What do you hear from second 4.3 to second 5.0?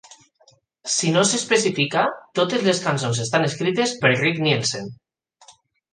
Nielsen.